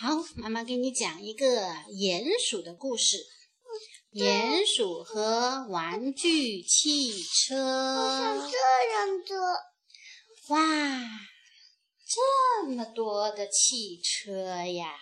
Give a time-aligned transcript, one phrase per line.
[0.00, 1.44] 好，妈妈给你讲一个
[1.88, 3.16] 鼹鼠的故事。
[4.12, 7.56] 鼹鼠和玩具汽车。
[7.56, 8.56] 我想这
[8.92, 9.36] 样做。
[10.54, 11.00] 哇，
[12.06, 14.92] 这么多的汽车呀！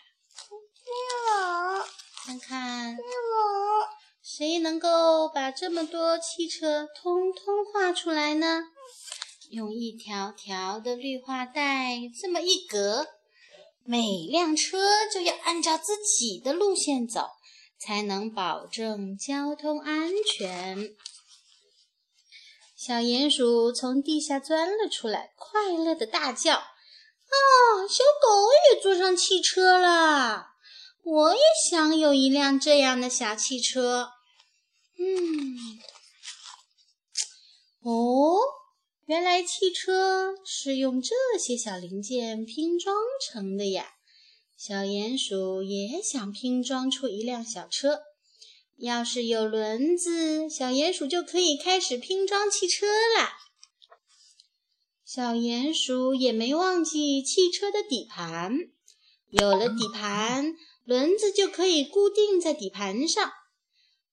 [0.48, 1.84] 我，
[2.24, 3.02] 看看，我，
[4.22, 8.62] 谁能够把这么多汽车通通画出来呢？
[9.50, 13.08] 用一条条的绿化带这么一隔。
[13.88, 17.30] 每辆车就要按照自己的路线走，
[17.78, 20.96] 才能保证交通安全。
[22.76, 26.64] 小鼹鼠从地下钻了出来，快乐的大叫：“啊，
[27.88, 30.48] 小狗也坐上汽车了！
[31.04, 34.10] 我也想有一辆这样的小汽车。”
[34.98, 35.78] 嗯，
[37.82, 38.38] 哦。
[39.06, 43.86] 原来汽车是用这些小零件拼装成的呀！
[44.56, 48.00] 小鼹鼠也想拼装出一辆小车。
[48.76, 53.28] 要是有轮子，小鼹鼠就可以开始拼装汽车了。
[55.04, 58.58] 小鼹鼠也没忘记汽车的底盘。
[59.30, 63.30] 有了底盘，轮子就可以固定在底盘上。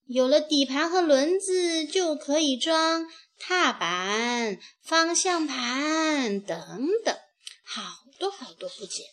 [0.06, 3.08] 有了底盘和轮子，就可以装。
[3.40, 7.14] 踏板、方向盘等等，
[7.66, 7.82] 好
[8.18, 9.06] 多好多部件。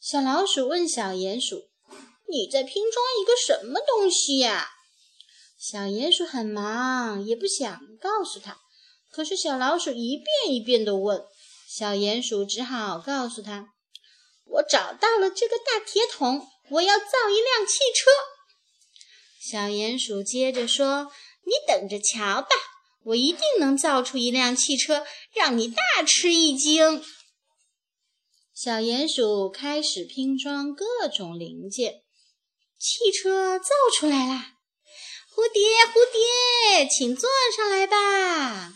[0.00, 1.68] 小老鼠问小鼹鼠
[2.30, 4.68] ：“你在拼装一个什么东西呀？”
[5.58, 8.58] 小鼹鼠很忙，也不想告诉他。
[9.10, 11.24] 可是小老鼠一遍一遍地问，
[11.68, 13.70] 小鼹鼠只好告诉他
[14.46, 18.10] ：“我找到了这个大铁桶，我要造一辆汽车。”
[19.48, 21.12] 小鼹鼠接着说
[21.46, 22.48] ：“你等着瞧吧。”
[23.06, 27.00] 我一定能造出一辆汽车，让你大吃一惊。
[28.52, 32.02] 小鼹鼠开始拼装各种零件，
[32.76, 34.56] 汽车造出来啦！
[35.32, 35.62] 蝴蝶，
[35.94, 38.74] 蝴蝶，请坐上来吧。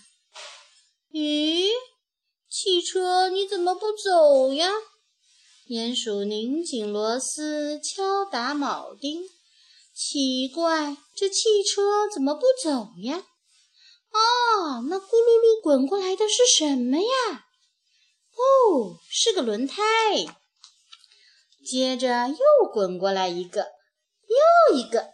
[1.10, 1.70] 咦，
[2.48, 4.70] 汽车你怎么不走呀？
[5.68, 9.22] 鼹鼠拧紧螺丝，敲打铆钉。
[10.02, 13.18] 奇怪，这汽车怎么不走呀？
[13.18, 17.44] 哦，那咕噜噜滚过来的是什么呀？
[18.32, 19.76] 哦，是个轮胎。
[21.62, 23.66] 接着又滚过来一个，
[24.70, 25.10] 又一个，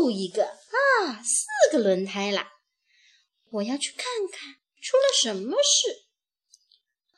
[0.00, 2.48] 又一个啊，四个轮胎啦！
[3.50, 6.04] 我要去看看出了什么事。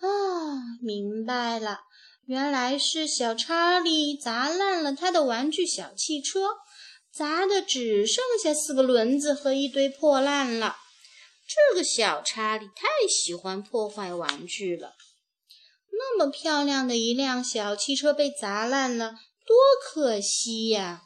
[0.01, 0.09] 啊，
[0.81, 1.81] 明白了，
[2.29, 6.59] 原来是小查理砸烂了他的玩具小汽车。
[7.11, 10.77] 砸的只剩下四个轮子和一堆破烂了。
[11.49, 14.93] 这个小查理太喜欢破坏玩具了。
[15.91, 19.15] 那么漂亮的一辆小汽车被砸烂了，
[19.47, 21.03] 多可惜呀！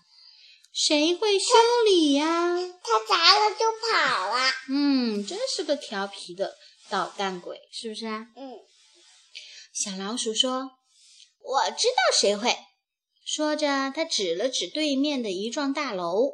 [0.75, 1.47] 谁会修
[1.87, 2.59] 理呀？
[2.59, 4.51] 他砸了就跑了。
[4.69, 6.57] 嗯，真是个调皮的
[6.91, 8.27] 捣蛋鬼，是不是啊？
[8.37, 8.53] 嗯。
[9.73, 10.73] 小老鼠说
[11.43, 12.57] ：“我知道谁会。”
[13.25, 16.33] 说着，他指了指对面的一幢大楼。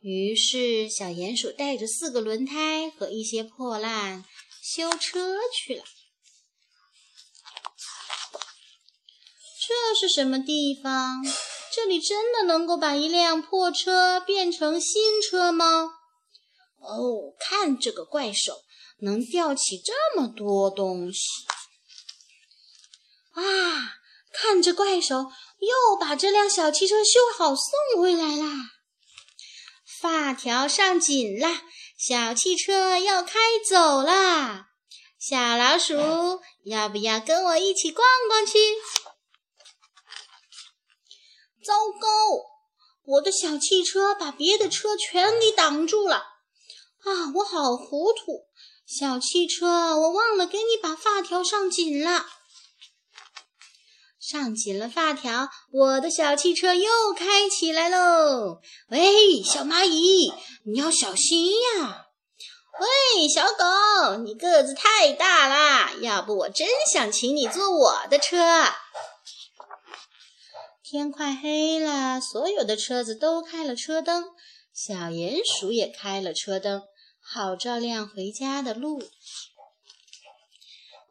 [0.00, 4.24] 于是，小鼹鼠带着四个轮胎和一些破烂
[4.62, 5.84] 修车去了。
[9.66, 11.22] 这是什么地方？
[11.72, 15.90] 这里真的能够把一辆破车变成新车吗？
[16.80, 18.62] 哦，看这个怪手
[19.00, 21.20] 能吊起这么多东西！
[23.32, 23.42] 啊，
[24.32, 25.26] 看着怪手！
[25.58, 28.46] 又把这辆小汽车修好送回来啦！
[30.00, 31.62] 发条上紧啦，
[31.98, 34.68] 小汽车要开走啦！
[35.18, 35.94] 小老鼠，
[36.64, 38.58] 要不要跟我一起逛逛去？
[41.64, 42.08] 糟糕，
[43.04, 46.16] 我的小汽车把别的车全给挡住了！
[46.16, 48.46] 啊，我好糊涂！
[48.86, 49.66] 小汽车，
[49.96, 52.24] 我忘了给你把发条上紧了。
[54.28, 58.60] 上紧了发条，我的小汽车又开起来喽！
[58.90, 60.30] 喂，小蚂蚁，
[60.66, 62.04] 你要小心呀！
[62.78, 68.36] 喂，小狗，你个子太大啦，要不我真想请你坐我的车。
[70.82, 74.26] 天快黑了，所有的车子都开了车灯，
[74.74, 76.82] 小鼹鼠也开了车灯，
[77.18, 79.02] 好照亮回家的路。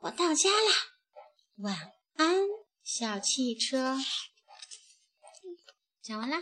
[0.01, 0.71] 我到家啦，
[1.57, 2.66] 晚安。
[2.89, 3.97] 小汽车，
[6.01, 6.37] 讲完啦。